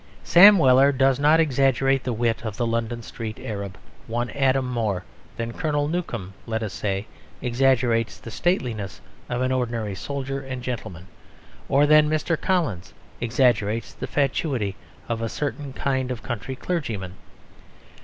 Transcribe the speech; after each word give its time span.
Sam 0.23 0.57
Weller 0.57 0.91
does 0.91 1.19
not 1.19 1.39
exaggerate 1.39 2.03
the 2.05 2.11
wit 2.11 2.43
of 2.43 2.57
the 2.57 2.65
London 2.65 3.03
street 3.03 3.37
arab 3.39 3.77
one 4.07 4.31
atom 4.31 4.65
more 4.65 5.03
than 5.37 5.53
Colonel 5.53 5.87
Newcome, 5.87 6.33
let 6.47 6.63
us 6.63 6.73
say, 6.73 7.05
exaggerates 7.39 8.17
the 8.17 8.31
stateliness 8.31 8.99
of 9.29 9.43
an 9.43 9.51
ordinary 9.51 9.93
soldier 9.93 10.39
and 10.41 10.63
gentleman, 10.63 11.05
or 11.69 11.85
than 11.85 12.09
Mr. 12.09 12.35
Collins 12.35 12.95
exaggerates 13.19 13.93
the 13.93 14.07
fatuity 14.07 14.75
of 15.07 15.21
a 15.21 15.29
certain 15.29 15.71
kind 15.71 16.09
of 16.09 16.23
country 16.23 16.55
clergyman. 16.55 17.13